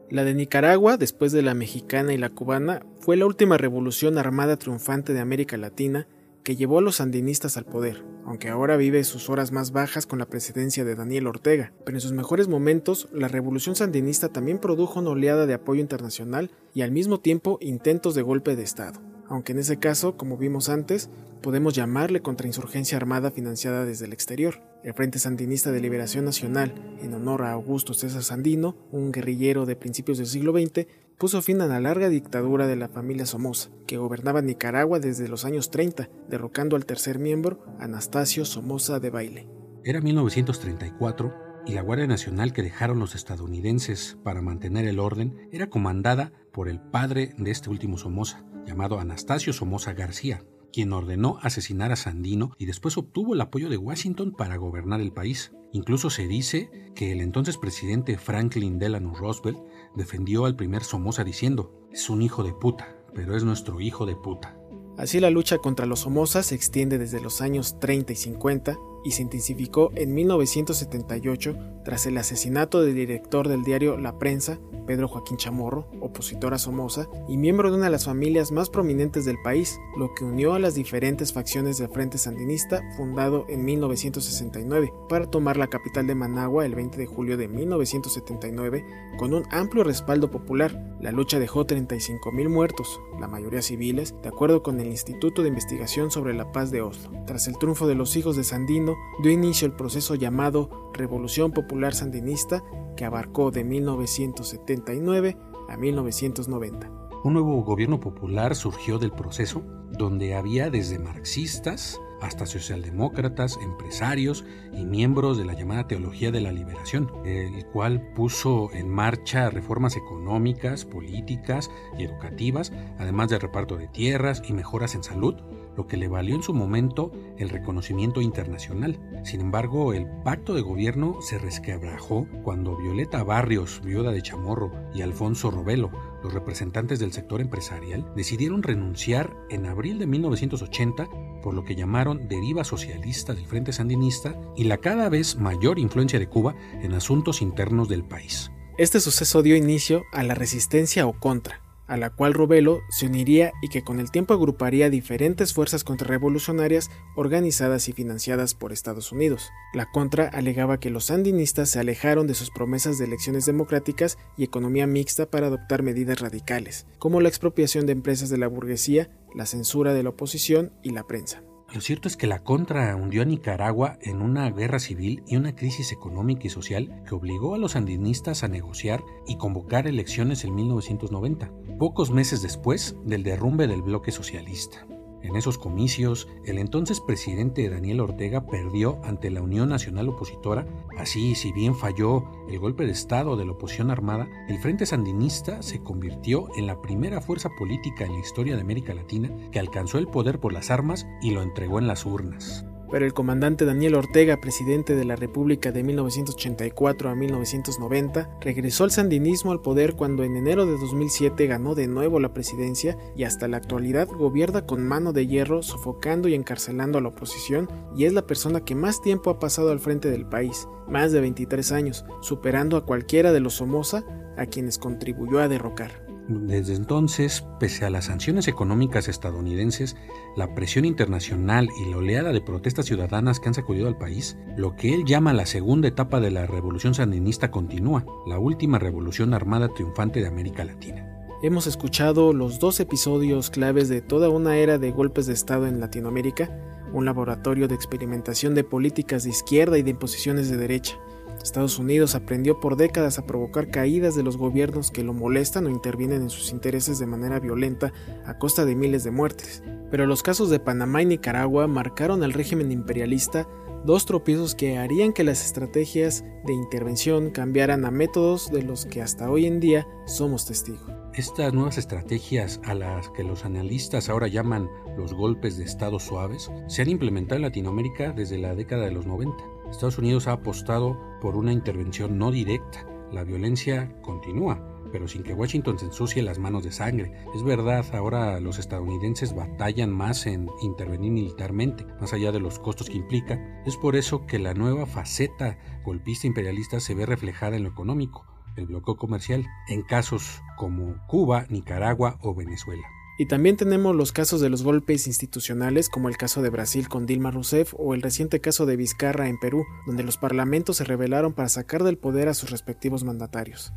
La 0.09 0.23
de 0.23 0.35
Nicaragua, 0.35 0.99
después 0.99 1.33
de 1.33 1.43
la 1.43 1.55
mexicana 1.55 2.15
y 2.15 2.17
la 2.17 2.31
cubana, 2.31 2.87
fue 3.01 3.17
la 3.17 3.27
última 3.27 3.59
revolución 3.59 4.17
armada 4.17 4.57
triunfante 4.57 5.15
de 5.15 5.21
América 5.21 5.57
Latina 5.57 6.07
que 6.45 6.57
llevó 6.57 6.79
a 6.79 6.83
los 6.83 6.97
sandinistas 6.97 7.57
al 7.57 7.65
poder, 7.65 8.05
aunque 8.25 8.49
ahora 8.49 8.77
vive 8.77 9.03
sus 9.03 9.31
horas 9.31 9.51
más 9.51 9.73
bajas 9.73 10.07
con 10.07 10.19
la 10.19 10.27
presidencia 10.27 10.85
de 10.85 10.95
Daniel 10.95 11.27
Ortega. 11.27 11.73
Pero 11.85 11.97
en 11.97 12.01
sus 12.03 12.13
mejores 12.13 12.47
momentos, 12.47 13.09
la 13.13 13.29
revolución 13.29 13.75
sandinista 13.75 14.29
también 14.29 14.59
produjo 14.59 15.01
una 15.01 15.11
oleada 15.11 15.47
de 15.47 15.55
apoyo 15.55 15.81
internacional 15.81 16.51
y 16.75 16.83
al 16.83 16.93
mismo 16.93 17.19
tiempo 17.19 17.59
intentos 17.61 18.15
de 18.15 18.23
golpe 18.23 18.55
de 18.55 18.63
Estado 18.63 19.14
aunque 19.29 19.53
en 19.53 19.59
ese 19.59 19.79
caso, 19.79 20.17
como 20.17 20.37
vimos 20.37 20.69
antes, 20.69 21.11
podemos 21.43 21.75
llamarle 21.75 22.23
contrainsurgencia 22.23 22.97
armada 22.97 23.31
financiada 23.31 23.85
desde 23.85 24.07
el 24.07 24.13
exterior. 24.13 24.63
El 24.83 24.95
Frente 24.95 25.19
Sandinista 25.19 25.73
de 25.73 25.81
Liberación 25.81 26.25
Nacional, 26.25 26.75
en 27.03 27.15
honor 27.15 27.43
a 27.43 27.53
Augusto 27.53 27.95
César 27.95 28.23
Sandino, 28.23 28.77
un 28.91 29.13
guerrillero 29.13 29.67
de 29.67 29.77
principios 29.77 30.19
del 30.19 30.27
siglo 30.27 30.53
XX, 30.53 30.87
puso 31.19 31.43
fin 31.43 31.61
a 31.61 31.67
la 31.67 31.81
larga 31.81 32.09
dictadura 32.09 32.67
de 32.67 32.77
la 32.77 32.89
familia 32.89 33.27
Somoza, 33.27 33.71
que 33.87 33.99
gobernaba 33.99 34.43
Nicaragua 34.43 35.01
desde 35.01 35.29
los 35.29 35.45
años 35.45 35.71
30, 35.71 36.09
derrocando 36.29 36.77
al 36.77 36.87
tercer 36.87 37.19
miembro, 37.19 37.65
Anastasio 37.79 38.45
Somoza 38.45 38.99
de 39.01 39.11
Baile. 39.11 39.49
Era 39.85 40.01
1934 40.01 41.44
y 41.67 41.73
la 41.73 41.83
Guardia 41.83 42.07
Nacional 42.07 42.53
que 42.53 42.63
dejaron 42.63 42.99
los 42.99 43.15
estadounidenses 43.15 44.19
para 44.23 44.43
mantener 44.43 44.87
el 44.87 44.99
orden 44.99 45.49
era 45.51 45.71
comandada 45.71 46.33
por 46.53 46.69
el 46.69 46.81
padre 46.81 47.35
de 47.39 47.51
este 47.51 47.71
último 47.71 47.97
Somoza, 47.97 48.45
llamado 48.67 48.99
Anastasio 49.01 49.53
Somoza 49.53 49.95
García, 49.95 50.45
quien 50.73 50.93
ordenó 50.93 51.39
asesinar 51.41 51.93
a 51.93 51.97
Sandino 51.97 52.53
y 52.59 52.67
después 52.67 52.99
obtuvo 52.99 53.35
el 53.35 53.41
apoyo 53.41 53.69
de 53.69 53.77
Washington 53.77 54.33
para 54.33 54.57
gobernar 54.57 55.01
el 55.01 55.13
país. 55.13 55.53
Incluso 55.73 56.11
se 56.11 56.27
dice 56.27 56.71
que 56.95 57.13
el 57.13 57.21
entonces 57.21 57.57
presidente 57.57 58.19
Franklin 58.19 58.79
Delano 58.79 59.15
Roosevelt 59.15 59.59
defendió 59.95 60.45
al 60.47 60.57
primer 60.57 60.85
Somoza 60.85 61.25
diciendo, 61.25 61.89
es 61.93 62.11
un 62.11 62.23
hijo 62.23 62.43
de 62.43 62.53
puta, 62.53 62.97
pero 63.15 63.37
es 63.37 63.45
nuestro 63.45 63.81
hijo 63.81 64.05
de 64.05 64.17
puta. 64.17 64.59
Así 64.97 65.19
la 65.19 65.31
lucha 65.31 65.59
contra 65.59 65.87
los 65.87 66.01
Somozas 66.01 66.47
se 66.47 66.55
extiende 66.55 66.99
desde 66.99 67.21
los 67.21 67.41
años 67.41 67.81
30 67.81 68.13
y 68.13 68.17
50 68.17 68.79
y 69.05 69.13
se 69.13 69.23
intensificó 69.23 69.93
en 69.95 70.15
1978 70.15 71.57
tras 71.85 72.07
el 72.07 72.17
asesinato 72.17 72.81
del 72.81 72.95
director 72.95 73.49
del 73.49 73.63
diario 73.63 73.97
La 73.99 74.19
Prensa, 74.19 74.59
Pedro 74.87 75.09
Joaquín 75.09 75.37
Chamorro, 75.37 75.87
opositor 76.01 76.55
a 76.55 76.59
Somoza 76.59 77.09
y 77.29 77.37
miembro 77.37 77.71
de 77.71 77.77
una 77.77 77.87
de 77.87 77.93
las 77.93 78.07
familias 78.07 78.53
más 78.53 78.71
prominentes 78.71 79.25
del 79.25 79.37
país, 79.43 79.79
lo 79.97 80.15
que 80.15 80.25
unió 80.25 80.55
a 80.55 80.59
las 80.59 80.75
diferentes 80.75 81.33
facciones 81.33 81.79
del 81.79 81.89
Frente 81.89 82.19
Sandinista 82.19 82.83
fundado 82.97 83.45
en 83.49 83.65
1969 83.65 84.93
para 85.09 85.31
tomar 85.31 85.57
la 85.57 85.69
capital 85.69 86.07
de 86.07 86.15
Managua 86.15 86.65
el 86.65 86.75
20 86.75 86.97
de 86.97 87.07
julio 87.07 87.37
de 87.37 87.49
1979 87.49 88.85
con 89.19 89.35
un 89.35 89.45
amplio 89.51 89.85
respaldo 89.85 90.31
popular. 90.31 90.97
La 91.01 91.13
lucha 91.13 91.39
dejó 91.39 91.67
35.000 91.67 92.49
muertos, 92.49 93.01
la 93.21 93.29
mayoría 93.29 93.63
civiles, 93.63 94.15
de 94.23 94.29
acuerdo 94.29 94.63
con 94.63 94.81
el 94.81 94.89
Instituto 94.89 95.43
de 95.43 95.49
Investigación 95.49 96.11
sobre 96.11 96.35
la 96.35 96.51
Paz 96.53 96.71
de 96.71 96.83
Oslo. 96.83 97.11
Tras 97.27 97.47
el 97.47 97.59
triunfo 97.59 97.87
de 97.87 97.95
los 97.95 98.17
hijos 98.17 98.37
de 98.37 98.45
Sandino, 98.45 98.94
dio 99.23 99.33
inicio 99.33 99.67
el 99.67 99.73
proceso 99.73 100.15
llamado 100.15 100.91
Revolución 100.95 101.53
Popular 101.53 101.95
Sandinista, 101.95 102.63
que 102.97 103.05
abarcó 103.05 103.51
de 103.51 103.65
1979 103.65 105.37
a 105.69 105.77
1990. 105.77 106.91
Un 107.25 107.33
nuevo 107.33 107.63
gobierno 107.63 108.01
popular 108.01 108.55
surgió 108.55 108.99
del 108.99 109.11
proceso, 109.11 109.63
donde 109.93 110.35
había 110.35 110.69
desde 110.69 110.99
marxistas 110.99 112.01
hasta 112.21 112.47
socialdemócratas, 112.47 113.59
empresarios 113.63 114.45
y 114.73 114.85
miembros 114.85 115.39
de 115.39 115.45
la 115.45 115.55
llamada 115.55 115.87
Teología 115.87 116.31
de 116.31 116.41
la 116.41 116.53
Liberación, 116.53 117.11
el 117.25 117.67
cual 117.67 118.13
puso 118.15 118.71
en 118.73 118.89
marcha 118.89 119.51
reformas 119.51 119.97
económicas, 119.97 120.85
políticas 120.85 121.71
y 121.99 122.05
educativas, 122.05 122.73
además 122.99 123.29
de 123.29 123.39
reparto 123.39 123.77
de 123.77 123.89
tierras 123.89 124.43
y 124.47 124.53
mejoras 124.53 124.95
en 124.95 125.03
salud, 125.03 125.35
lo 125.77 125.87
que 125.87 125.97
le 125.97 126.09
valió 126.09 126.35
en 126.35 126.43
su 126.43 126.55
momento 126.55 127.11
el 127.39 127.49
reconocimiento 127.49 128.21
internacional. 128.21 128.99
Sin 129.25 129.41
embargo, 129.41 129.93
el 129.93 130.07
pacto 130.25 130.55
de 130.55 130.63
gobierno 130.63 131.17
se 131.21 131.39
resquebrajó 131.39 132.27
cuando 132.43 132.77
Violeta 132.77 133.23
Barrios, 133.23 133.81
viuda 133.85 134.13
de 134.13 134.23
Chamorro, 134.23 134.73
y 134.95 135.03
Alfonso 135.03 135.51
Robelo, 135.51 135.91
los 136.23 136.33
representantes 136.33 136.99
del 136.99 137.13
sector 137.13 137.41
empresarial, 137.41 138.13
decidieron 138.17 138.63
renunciar 138.63 139.37
en 139.51 139.67
abril 139.67 139.99
de 139.99 140.07
1980 140.07 141.09
por 141.43 141.53
lo 141.53 141.65
que 141.65 141.75
llamaron 141.75 142.27
deriva 142.27 142.65
socialista 142.65 143.35
del 143.35 143.47
Frente 143.47 143.73
Sandinista 143.73 144.35
y 144.57 144.65
la 144.65 144.79
cada 144.79 145.11
vez 145.11 145.37
mayor 145.37 145.79
influencia 145.79 146.19
de 146.19 146.29
Cuba 146.29 146.55
en 146.81 146.95
asuntos 146.95 147.43
internos 147.43 147.89
del 147.89 148.03
país. 148.03 148.51
Este 148.79 148.99
suceso 148.99 149.43
dio 149.43 149.55
inicio 149.55 150.05
a 150.13 150.23
la 150.23 150.35
resistencia 150.35 151.07
o 151.07 151.13
contra, 151.13 151.61
a 151.87 151.97
la 151.97 152.11
cual 152.11 152.35
Robelo 152.35 152.81
se 152.91 153.07
uniría 153.07 153.53
y 153.63 153.69
que 153.69 153.83
con 153.83 154.01
el 154.01 154.11
tiempo 154.11 154.35
agruparía 154.35 154.91
diferentes 154.91 155.53
fuerzas 155.53 155.85
contrarrevolucionarias 155.85 156.91
organizadas 157.17 157.89
y 157.89 157.93
financiadas 157.93 158.55
por 158.55 158.73
Estados 158.73 159.13
Unidos. 159.13 159.51
La 159.73 159.91
contra 159.91 160.29
alegaba 160.29 160.81
que 160.81 160.91
los 160.91 161.07
sandinistas 161.07 161.71
se 161.71 161.81
alejaron 161.81 162.27
de 162.27 162.35
sus 162.35 162.51
promesas 162.51 162.99
de 162.99 163.05
elecciones 163.05 163.47
democráticas 163.47 164.19
y 164.37 164.45
economía 164.45 164.87
mixta 164.87 165.27
para 165.27 165.49
adoptar 165.49 165.83
medidas 165.83 166.21
radicales, 166.21 166.87
como 166.99 167.21
la 167.21 167.29
expropiación 167.29 167.87
de 167.87 167.93
empresas 167.93 168.31
de 168.31 168.39
la 168.39 168.49
burguesía, 168.49 169.11
la 169.35 169.47
censura 169.47 169.95
de 169.95 170.03
la 170.03 170.11
oposición 170.11 170.73
y 170.83 170.91
la 170.91 171.05
prensa. 171.05 171.43
Lo 171.75 171.81
cierto 171.81 172.07
es 172.07 172.17
que 172.17 172.29
la 172.29 172.45
contra 172.45 172.95
hundió 172.95 173.23
a 173.23 173.25
Nicaragua 173.25 173.99
en 174.01 174.23
una 174.23 174.49
guerra 174.49 174.79
civil 174.79 175.25
y 175.27 175.35
una 175.35 175.57
crisis 175.57 175.91
económica 175.91 176.47
y 176.47 176.51
social 176.51 177.03
que 177.05 177.17
obligó 177.17 177.57
a 177.57 177.59
los 177.59 177.73
sandinistas 177.73 178.45
a 178.45 178.49
negociar 178.49 179.03
y 179.27 179.39
convocar 179.39 179.89
elecciones 179.89 180.45
en 180.45 180.55
1990, 180.55 181.51
pocos 181.77 182.13
meses 182.13 182.43
después 182.43 182.95
del 183.05 183.25
derrumbe 183.25 183.67
del 183.67 183.83
bloque 183.83 184.13
socialista. 184.13 184.87
En 185.25 185.37
esos 185.37 185.57
comicios, 185.57 186.29
el 186.45 186.59
entonces 186.59 187.01
presidente 187.01 187.71
Daniel 187.71 188.01
Ortega 188.01 188.47
perdió 188.47 189.01
ante 189.05 189.31
la 189.31 189.41
Unión 189.41 189.71
Nacional 189.71 190.11
Opositora. 190.11 190.67
Así, 190.99 191.35
si 191.35 191.51
bien 191.51 191.75
falló 191.75 192.25
el 192.47 192.59
golpe 192.59 192.85
de 192.85 192.93
Estado 192.93 193.35
de 193.35 193.47
la 193.47 193.53
oposición 193.53 193.91
armada, 193.91 194.29
el 194.49 194.59
Frente 194.59 194.85
Sandinista 194.85 195.63
se 195.63 195.83
convirtió 195.83 196.49
en 196.57 196.67
la 196.67 196.83
primera 196.83 197.23
fuerza 197.23 197.49
política 197.59 198.05
en 198.05 198.13
la 198.13 198.21
historia 198.21 198.55
de 198.55 198.61
América 198.61 198.93
Latina 198.93 199.31
que 199.51 199.59
alcanzó 199.59 199.97
el 199.97 200.09
poder 200.09 200.41
por 200.41 200.53
las 200.53 200.71
armas 200.71 201.07
y 201.23 201.31
lo 201.31 201.41
entregó 201.41 201.79
en 201.79 201.87
las 201.87 202.05
urnas 202.05 202.67
pero 202.91 203.07
el 203.07 203.15
comandante 203.15 203.65
Daniel 203.65 203.95
Ortega, 203.95 204.41
presidente 204.41 204.95
de 204.95 205.05
la 205.05 205.17
República 205.17 205.73
de 205.73 205.83
1984 205.83 207.11
a 207.11 207.15
1990, 207.15 208.39
regresó 208.41 208.85
al 208.85 208.91
sandinismo 208.91 209.53
al 209.53 209.61
poder 209.61 209.95
cuando 209.95 210.25
en 210.25 210.37
enero 210.37 210.67
de 210.67 210.73
2007 210.73 211.47
ganó 211.47 211.75
de 211.75 211.87
nuevo 211.87 212.21
la 212.21 212.33
presidencia 212.33 212.97
y 213.17 213.25
hasta 213.25 213.49
la 213.49 213.57
actualidad 213.57 214.09
gobierna 214.09 214.67
con 214.67 214.87
mano 214.87 215.13
de 215.13 215.27
hierro, 215.27 215.63
sofocando 215.63 216.29
y 216.29 216.35
encarcelando 216.35 216.99
a 216.99 217.01
la 217.01 217.09
oposición 217.09 217.69
y 217.97 218.05
es 218.05 218.13
la 218.13 218.27
persona 218.27 218.65
que 218.65 218.75
más 218.75 219.03
tiempo 219.03 219.31
ha 219.31 219.39
pasado 219.39 219.71
al 219.71 219.81
frente 219.81 220.11
del 220.11 220.27
país, 220.27 220.69
más 220.89 221.13
de 221.13 221.21
23 221.21 221.73
años, 221.73 222.05
superando 222.21 222.77
a 222.77 222.85
cualquiera 222.85 223.33
de 223.33 223.41
los 223.41 223.55
Somoza 223.55 224.05
a 224.37 224.47
quienes 224.47 224.79
contribuyó 224.79 225.41
a 225.41 225.49
derrocar. 225.49 226.04
Desde 226.29 226.75
entonces, 226.75 227.45
pese 227.61 227.85
a 227.85 227.91
las 227.91 228.07
sanciones 228.07 228.49
económicas 228.49 229.09
estadounidenses, 229.09 229.95
la 230.37 230.55
presión 230.55 230.87
internacional 230.87 231.69
y 231.83 231.91
la 231.91 231.99
oleada 231.99 232.33
de 232.33 232.41
protestas 232.41 232.87
ciudadanas 232.87 233.41
que 233.41 233.49
han 233.49 233.55
sacudido 233.55 233.89
al 233.89 233.99
país, 233.99 234.39
lo 234.57 234.75
que 234.75 234.95
él 234.95 235.05
llama 235.05 235.35
la 235.35 235.45
segunda 235.45 235.89
etapa 235.89 236.21
de 236.21 236.31
la 236.31 236.47
revolución 236.47 236.95
sandinista 236.95 237.51
continúa, 237.51 238.07
la 238.27 238.39
última 238.39 238.79
revolución 238.79 239.35
armada 239.35 239.69
triunfante 239.69 240.21
de 240.21 240.29
América 240.29 240.65
Latina. 240.65 241.11
Hemos 241.43 241.67
escuchado 241.67 242.33
los 242.33 242.59
dos 242.59 242.81
episodios 242.81 243.51
claves 243.51 243.91
de 243.91 244.01
toda 244.01 244.31
una 244.31 244.57
era 244.57 244.79
de 244.79 244.93
golpes 244.93 245.27
de 245.27 245.35
Estado 245.35 245.67
en 245.67 245.79
Latinoamérica, 245.79 246.51
un 246.95 247.05
laboratorio 247.05 247.69
de 247.69 247.75
experimentación 247.75 248.55
de 248.55 248.65
políticas 248.65 249.25
de 249.25 249.31
izquierda 249.31 249.77
y 249.77 249.83
de 249.83 249.91
imposiciones 249.91 250.49
de 250.49 250.57
derecha, 250.57 250.97
Estados 251.45 251.79
Unidos 251.79 252.15
aprendió 252.15 252.59
por 252.59 252.77
décadas 252.77 253.19
a 253.19 253.27
provocar 253.27 253.71
caídas 253.71 254.15
de 254.15 254.23
los 254.23 254.39
gobiernos 254.39 254.91
que 254.91 255.05
lo 255.05 255.13
molestan 255.13 255.67
o 255.67 255.71
intervienen 255.71 256.23
en 256.23 256.31
sus 256.31 256.51
intereses 256.51 256.99
de 256.99 257.05
manera 257.05 257.39
violenta 257.39 257.93
a 258.25 258.39
costa 258.39 258.65
de 258.65 258.75
miles 258.75 259.05
de 259.05 259.11
muertes. 259.11 259.63
Pero 259.91 260.07
los 260.07 260.23
casos 260.23 260.49
de 260.49 260.59
Panamá 260.59 261.03
y 261.03 261.05
Nicaragua 261.05 261.67
marcaron 261.67 262.23
al 262.23 262.33
régimen 262.33 262.73
imperialista 262.73 263.47
dos 263.85 264.07
tropiezos 264.07 264.55
que 264.55 264.79
harían 264.79 265.13
que 265.13 265.23
las 265.23 265.45
estrategias 265.45 266.25
de 266.47 266.55
intervención 266.55 267.31
cambiaran 267.31 267.85
a 267.85 267.91
métodos 267.91 268.51
de 268.51 268.63
los 268.63 268.87
que 268.87 269.03
hasta 269.03 269.31
hoy 269.31 269.45
en 269.45 269.61
día 269.61 269.87
somos 270.07 270.47
testigos. 270.47 271.04
Estas 271.17 271.55
nuevas 271.55 271.79
estrategias 271.79 272.61
a 272.65 272.75
las 272.75 273.09
que 273.11 273.23
los 273.23 273.45
analistas 273.45 274.09
ahora 274.09 274.27
llaman 274.27 274.69
los 274.97 275.15
golpes 275.15 275.57
de 275.57 275.63
Estado 275.63 276.01
suaves 276.01 276.51
se 276.67 276.83
han 276.83 276.91
implementado 276.91 277.37
en 277.37 277.43
Latinoamérica 277.43 278.11
desde 278.11 278.37
la 278.37 278.57
década 278.57 278.87
de 278.87 278.91
los 278.91 279.07
90. 279.07 279.37
Estados 279.71 279.99
Unidos 279.99 280.27
ha 280.27 280.33
apostado 280.33 280.99
por 281.21 281.37
una 281.37 281.53
intervención 281.53 282.19
no 282.19 282.33
directa. 282.33 282.85
La 283.13 283.23
violencia 283.23 283.95
continúa, 284.03 284.61
pero 284.91 285.07
sin 285.07 285.23
que 285.23 285.35
Washington 285.35 285.79
se 285.79 285.85
ensucie 285.85 286.21
las 286.21 286.41
manos 286.41 286.65
de 286.65 286.73
sangre. 286.73 287.13
Es 287.33 287.45
verdad, 287.45 287.87
ahora 287.95 288.41
los 288.41 288.59
estadounidenses 288.59 289.37
batallan 289.37 289.93
más 289.93 290.27
en 290.27 290.49
intervenir 290.63 291.13
militarmente, 291.13 291.87
más 292.01 292.13
allá 292.13 292.33
de 292.33 292.41
los 292.41 292.59
costos 292.59 292.91
que 292.91 292.97
implica. 292.97 293.63
Es 293.65 293.77
por 293.77 293.95
eso 293.95 294.27
que 294.27 294.41
la 294.41 294.55
nueva 294.55 294.85
faceta 294.85 295.59
golpista 295.85 296.27
imperialista 296.27 296.81
se 296.81 296.97
ve 296.97 297.07
reflejada 297.07 297.57
en 297.57 297.63
lo 297.63 297.69
económico, 297.69 298.27
el 298.57 298.67
bloqueo 298.67 298.97
comercial, 298.97 299.47
en 299.69 299.83
casos 299.83 300.43
como 300.57 300.97
Cuba, 301.07 301.47
Nicaragua 301.49 302.19
o 302.23 302.35
Venezuela. 302.35 302.85
Y 303.17 303.27
también 303.27 303.57
tenemos 303.57 303.95
los 303.95 304.11
casos 304.11 304.41
de 304.41 304.51
los 304.51 304.65
golpes 304.65 305.07
institucionales, 305.07 305.89
como 305.89 306.09
el 306.09 306.17
caso 306.17 306.43
de 306.43 306.51
Brasil 306.51 306.89
con 306.89 307.07
Dilma 307.07 307.31
Rousseff 307.31 307.73
o 307.79 307.95
el 307.95 308.03
reciente 308.03 308.41
caso 308.41 308.67
de 308.67 308.77
Vizcarra 308.77 309.29
en 309.29 309.39
Perú, 309.39 309.65
donde 309.87 310.03
los 310.03 310.17
parlamentos 310.17 310.79
se 310.79 310.85
rebelaron 310.85 311.33
para 311.33 311.49
sacar 311.49 311.85
del 311.85 311.97
poder 311.97 312.29
a 312.29 312.35
sus 312.35 312.51
respectivos 312.51 313.05
mandatarios. 313.05 313.73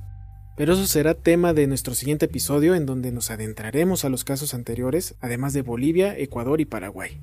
Pero 0.56 0.74
eso 0.74 0.88
será 0.88 1.14
tema 1.14 1.54
de 1.54 1.68
nuestro 1.68 1.94
siguiente 1.94 2.26
episodio 2.26 2.74
en 2.74 2.88
donde 2.88 3.12
nos 3.12 3.30
adentraremos 3.30 4.06
a 4.06 4.10
los 4.10 4.24
casos 4.24 4.56
anteriores, 4.56 5.16
además 5.22 5.54
de 5.54 5.62
Bolivia, 5.62 6.18
Ecuador 6.18 6.60
y 6.60 6.66
Paraguay. 6.66 7.22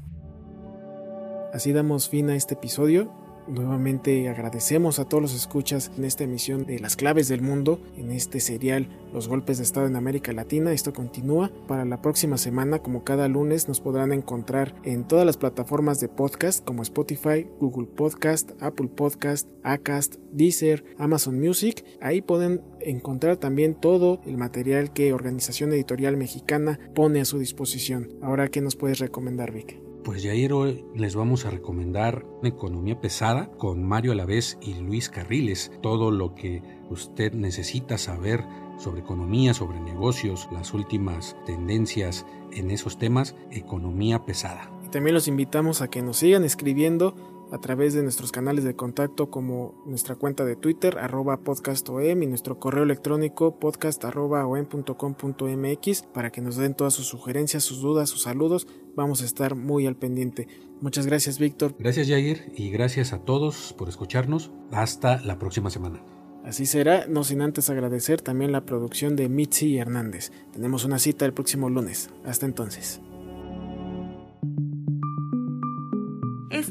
Así 1.53 1.73
damos 1.73 2.09
fin 2.09 2.31
a 2.31 2.37
este 2.37 2.55
episodio 2.55 3.13
Nuevamente 3.47 4.29
agradecemos 4.31 4.99
a 4.99 5.05
todos 5.05 5.23
los 5.23 5.35
escuchas 5.35 5.91
en 5.99 6.05
esta 6.05 6.25
emisión 6.25 6.65
de 6.65 6.79
Las 6.79 6.97
Claves 6.97 7.29
del 7.29 7.43
Mundo, 7.43 7.79
en 7.97 8.11
este 8.11 8.41
serial 8.41 8.89
Los 9.13 9.29
Golpes 9.29 9.59
de 9.59 9.65
Estado 9.65 9.87
en 9.87 9.97
América 9.97 10.33
Latina. 10.33 10.73
Esto 10.73 10.95
continúa. 10.95 11.51
Para 11.69 11.85
la 11.85 12.01
próxima 12.01 12.39
semana, 12.39 12.79
como 12.79 13.05
cada 13.05 13.29
lunes, 13.29 13.69
nos 13.69 13.81
podrán 13.81 14.13
encontrar 14.13 14.75
en 14.83 15.05
todas 15.05 15.27
las 15.27 15.37
plataformas 15.37 16.01
de 16.01 16.09
podcast 16.09 16.65
como 16.65 16.83
Spotify, 16.83 17.47
Google 17.61 17.87
Podcast, 17.87 18.53
Apple 18.61 18.89
Podcast, 18.89 19.47
Acast, 19.63 20.17
Deezer, 20.33 20.83
Amazon 20.97 21.39
Music. 21.39 21.85
Ahí 22.01 22.23
pueden 22.23 22.63
encontrar 22.81 23.37
también 23.37 23.75
todo 23.75 24.23
el 24.25 24.39
material 24.39 24.95
que 24.95 25.13
Organización 25.13 25.71
Editorial 25.75 26.17
Mexicana 26.17 26.81
pone 26.95 27.21
a 27.21 27.27
su 27.27 27.39
disposición. 27.39 28.09
Ahora, 28.23 28.49
¿qué 28.49 28.63
nos 28.63 28.75
puedes 28.75 29.01
recomendar, 29.01 29.53
Vic? 29.53 29.84
Pues 30.05 30.23
Jair, 30.23 30.53
hoy 30.53 30.85
les 30.95 31.17
vamos 31.17 31.47
a 31.47 31.51
recomendar 31.51 32.27
economía 32.43 33.01
pesada 33.01 33.51
con 33.53 33.83
Mario 33.83 34.13
Alavés 34.13 34.59
y 34.61 34.75
Luis 34.75 35.09
Carriles. 35.09 35.73
Todo 35.81 36.11
lo 36.11 36.35
que 36.35 36.63
usted 36.91 37.33
necesita 37.33 37.97
saber 37.97 38.45
sobre 38.77 39.01
economía, 39.01 39.55
sobre 39.55 39.81
negocios, 39.81 40.47
las 40.53 40.75
últimas 40.75 41.39
tendencias 41.47 42.27
en 42.53 42.71
esos 42.71 42.99
temas, 42.99 43.35
economía 43.51 44.27
pesada. 44.27 44.71
Y 44.85 44.91
también 44.91 45.15
los 45.15 45.27
invitamos 45.27 45.81
a 45.81 45.89
que 45.89 46.03
nos 46.03 46.19
sigan 46.19 46.45
escribiendo 46.45 47.34
a 47.53 47.59
través 47.59 47.95
de 47.95 48.03
nuestros 48.03 48.33
canales 48.33 48.65
de 48.65 48.75
contacto 48.77 49.31
como 49.31 49.83
nuestra 49.87 50.15
cuenta 50.17 50.45
de 50.45 50.57
Twitter, 50.57 50.99
arroba 50.99 51.39
podcastom 51.39 52.23
y 52.23 52.27
nuestro 52.27 52.59
correo 52.59 52.85
electrónico 52.85 53.59
podcast 53.59 54.05
arroba 54.05 54.47
mx 54.47 56.03
para 56.13 56.31
que 56.31 56.41
nos 56.41 56.57
den 56.57 56.75
todas 56.75 56.95
sus 56.95 57.07
sugerencias, 57.07 57.63
sus 57.65 57.81
dudas, 57.81 58.11
sus 58.11 58.23
saludos. 58.23 58.67
Vamos 58.97 59.23
a 59.23 59.25
estar 59.25 59.55
muy 59.55 59.87
al 59.87 59.97
pendiente. 59.97 60.49
Muchas 60.81 61.07
gracias, 61.07 61.39
Víctor. 61.39 61.75
Gracias, 61.79 62.09
Jair, 62.09 62.53
y 62.57 62.71
gracias 62.71 63.13
a 63.13 63.19
todos 63.19 63.75
por 63.79 63.89
escucharnos. 63.89 64.51
Hasta 64.71 65.21
la 65.23 65.39
próxima 65.39 65.71
semana. 65.71 66.03
Así 66.45 66.67
será, 66.67 67.07
no 67.07 67.25
sin 67.25 67.41
antes 67.41 67.71
agradecer 67.71 68.21
también 68.21 68.53
la 68.53 68.67
producción 68.67 69.17
de 69.17 69.31
Mitzi 69.31 69.79
Hernández. 69.79 70.31
Tenemos 70.53 70.85
una 70.85 70.99
cita 70.99 71.25
el 71.25 71.33
próximo 71.33 71.71
lunes. 71.71 72.11
Hasta 72.25 72.45
entonces. 72.45 73.01